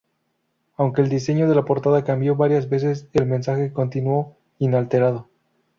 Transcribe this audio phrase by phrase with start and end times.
[0.77, 5.27] Aunque el diseño de la portada cambió varias veces, el mensaje continuó inalterado.